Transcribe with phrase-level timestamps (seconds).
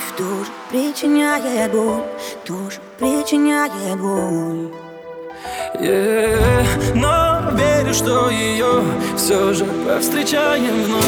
[0.00, 2.02] любовь тоже причиняет боль
[2.44, 4.70] Тоже причиняет боль
[5.80, 6.38] yeah.
[6.94, 8.82] Но верю, что ее
[9.16, 11.04] все же повстречаем вновь